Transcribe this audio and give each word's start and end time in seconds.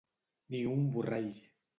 Ni 0.53 0.61
un 0.71 0.81
borrall. 0.95 1.29